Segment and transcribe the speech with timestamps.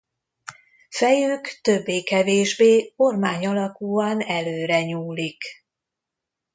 [0.89, 5.43] Fejük többé-kevésbé ormány alakúan előre nyúlik.